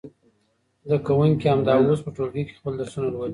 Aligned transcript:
زده 0.85 0.97
کوونکي 1.07 1.45
همدا 1.53 1.73
اوس 1.77 1.99
په 2.03 2.11
ټولګي 2.15 2.43
کې 2.47 2.53
خپل 2.59 2.73
درسونه 2.77 3.07
لولي. 3.13 3.29